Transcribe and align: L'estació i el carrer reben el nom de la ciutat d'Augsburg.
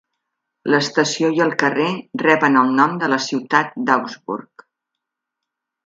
L'estació 0.75 1.29
i 1.39 1.43
el 1.45 1.53
carrer 1.65 1.91
reben 2.25 2.59
el 2.63 2.73
nom 2.81 2.97
de 3.05 3.13
la 3.15 3.21
ciutat 3.29 3.79
d'Augsburg. 3.91 4.69